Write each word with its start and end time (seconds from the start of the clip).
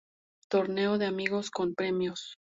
Torneo 0.49 0.97
de 0.97 1.05
Amigos 1.05 1.51
con 1.51 1.75
Premios. 1.75 2.39